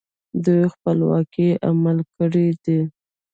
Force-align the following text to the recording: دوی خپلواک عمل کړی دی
دوی 0.43 0.61
خپلواک 0.73 1.33
عمل 1.67 1.97
کړی 2.15 2.47
دی 2.63 2.79